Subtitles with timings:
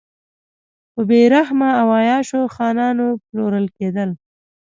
[0.93, 4.09] په بې رحمه او عیاشو خانانو پلورل کېدل.